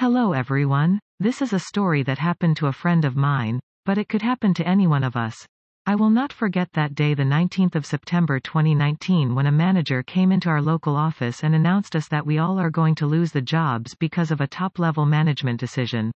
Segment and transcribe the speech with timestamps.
[0.00, 0.98] Hello everyone.
[1.18, 4.54] This is a story that happened to a friend of mine, but it could happen
[4.54, 5.46] to any one of us.
[5.84, 10.32] I will not forget that day the 19th of September 2019 when a manager came
[10.32, 13.42] into our local office and announced us that we all are going to lose the
[13.42, 16.12] jobs because of a top-level management decision.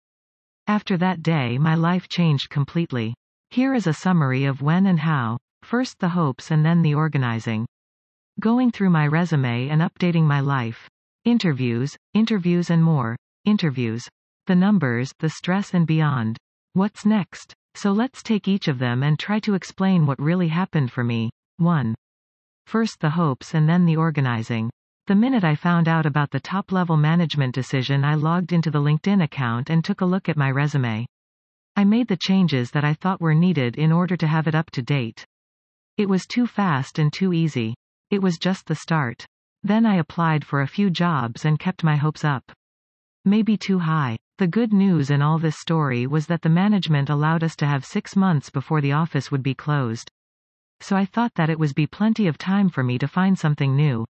[0.66, 3.12] After that day my life changed completely.
[3.50, 5.36] Here is a summary of when and how.
[5.62, 7.66] First the hopes and then the organizing.
[8.40, 10.88] Going through my resume and updating my life.
[11.26, 13.14] Interviews, interviews and more.
[13.44, 14.08] Interviews.
[14.46, 16.38] The numbers, the stress and beyond.
[16.72, 17.52] What's next?
[17.74, 21.28] So let's take each of them and try to explain what really happened for me.
[21.58, 21.94] 1.
[22.66, 24.70] First the hopes and then the organizing.
[25.08, 29.22] The minute I found out about the top-level management decision I logged into the LinkedIn
[29.22, 31.04] account and took a look at my resume.
[31.76, 34.70] I made the changes that I thought were needed in order to have it up
[34.70, 35.26] to date.
[35.98, 37.74] It was too fast and too easy.
[38.10, 39.26] It was just the start.
[39.62, 42.50] Then I applied for a few jobs and kept my hopes up.
[43.26, 44.18] Maybe too high.
[44.36, 47.84] The good news in all this story was that the management allowed us to have
[47.84, 50.10] six months before the office would be closed.
[50.80, 53.74] So I thought that it was be plenty of time for me to find something
[53.74, 54.04] new.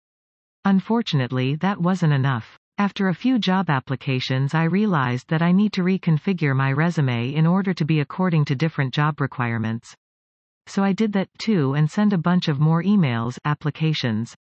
[0.63, 2.57] Unfortunately that wasn't enough.
[2.77, 7.45] After a few job applications I realized that I need to reconfigure my resume in
[7.45, 9.93] order to be according to different job requirements.
[10.67, 14.35] So I did that too and sent a bunch of more emails, applications.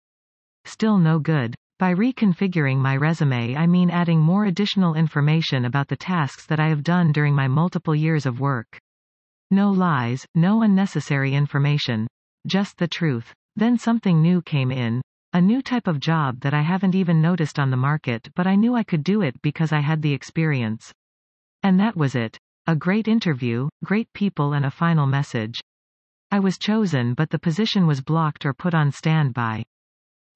[0.64, 1.56] Still no good.
[1.80, 6.68] By reconfiguring my resume I mean adding more additional information about the tasks that I
[6.68, 8.78] have done during my multiple years of work.
[9.50, 12.06] No lies, no unnecessary information.
[12.46, 13.32] Just the truth.
[13.56, 15.00] Then something new came in.
[15.32, 18.56] A new type of job that I haven't even noticed on the market but I
[18.56, 20.92] knew I could do it because I had the experience.
[21.62, 22.36] And that was it.
[22.66, 25.58] A great interview, great people and a final message.
[26.30, 29.64] I was chosen but the position was blocked or put on standby.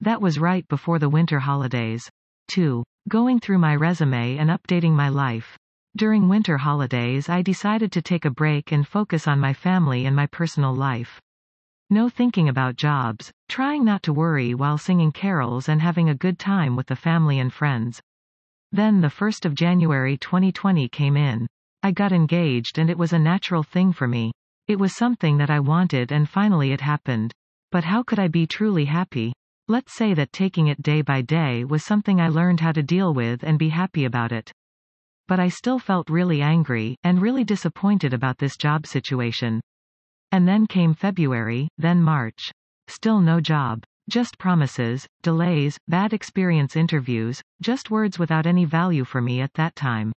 [0.01, 2.11] That was right before the winter holidays.
[2.49, 2.83] 2.
[3.09, 5.57] Going through my resume and updating my life.
[5.97, 10.15] During winter holidays I decided to take a break and focus on my family and
[10.15, 11.21] my personal life.
[11.91, 16.39] No thinking about jobs, trying not to worry while singing carols and having a good
[16.39, 18.03] time with the family and friends.
[18.73, 21.47] Then the 1st of January 2020 came in.
[21.83, 24.33] I got engaged and it was a natural thing for me.
[24.67, 27.33] It was something that I wanted and finally it happened.
[27.71, 29.33] But how could I be truly happy?
[29.67, 33.15] Let's say that taking it day by day was something I learned how to deal
[33.15, 34.53] with and be happy about it.
[35.27, 39.63] But I still felt really angry, and really disappointed about this job situation.
[40.33, 42.51] And then came February, then March.
[42.89, 43.83] Still no job.
[44.11, 49.75] Just promises, delays, bad experience interviews, just words without any value for me at that
[49.75, 50.13] time.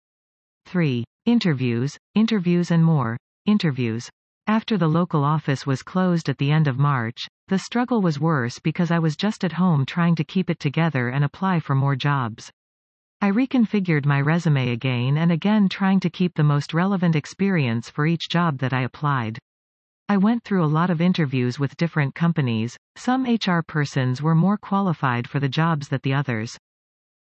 [0.66, 1.04] 3.
[1.28, 3.16] Interviews, interviews and more.
[3.46, 4.10] Interviews.
[4.48, 8.58] After the local office was closed at the end of March, the struggle was worse
[8.60, 11.96] because I was just at home trying to keep it together and apply for more
[11.96, 12.52] jobs.
[13.22, 18.06] I reconfigured my resume again and again trying to keep the most relevant experience for
[18.06, 19.40] each job that I applied.
[20.10, 24.58] I went through a lot of interviews with different companies, some HR persons were more
[24.58, 26.58] qualified for the jobs than the others.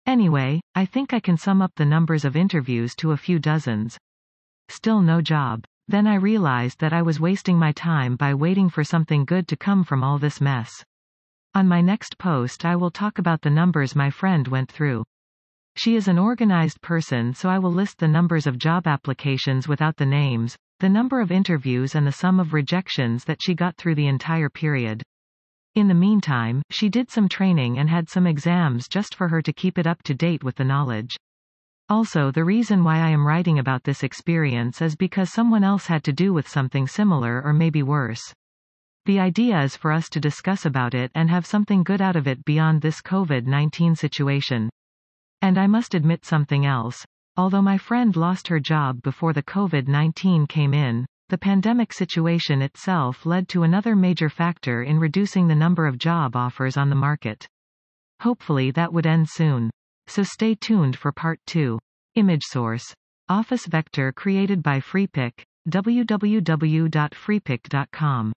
[0.05, 3.97] Anyway, I think I can sum up the numbers of interviews to a few dozens.
[4.67, 5.63] Still no job.
[5.87, 9.57] Then I realized that I was wasting my time by waiting for something good to
[9.57, 10.83] come from all this mess.
[11.53, 15.03] On my next post I will talk about the numbers my friend went through.
[15.75, 19.97] She is an organized person so I will list the numbers of job applications without
[19.97, 23.95] the names, the number of interviews and the sum of rejections that she got through
[23.95, 25.03] the entire period.
[25.75, 29.51] In the meantime, she did some training and had some exams just for her to
[29.51, 31.15] keep it up to date with the knowledge.
[31.89, 36.03] Also the reason why I am writing about this experience is because someone else had
[36.05, 38.33] to do with something similar or maybe worse.
[39.05, 42.25] The idea is for us to discuss about it and have something good out of
[42.25, 44.69] it beyond this COVID-19 situation.
[45.41, 47.05] And I must admit something else.
[47.35, 53.25] Although my friend lost her job before the COVID-19 came in, the pandemic situation itself
[53.25, 57.45] led to another major factor in reducing the number of job offers on the market.
[58.21, 59.69] Hopefully that would end soon.
[60.07, 61.79] So stay tuned for part 2.
[62.15, 62.93] Image source.
[63.29, 65.43] Office vector created by Freepik.
[65.69, 68.33] www.freepik.com